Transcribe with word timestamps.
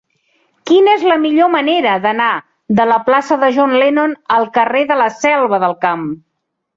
Quina 0.69 0.93
és 0.99 1.03
la 1.09 1.17
millor 1.25 1.49
manera 1.55 1.91
d'anar 2.05 2.29
de 2.79 2.87
la 2.91 2.97
plaça 3.09 3.37
de 3.43 3.49
John 3.59 3.75
Lennon 3.83 4.15
al 4.39 4.49
carrer 4.57 4.81
de 4.93 4.97
la 5.03 5.11
Selva 5.17 5.61
del 5.65 5.77
Camp? 5.87 6.07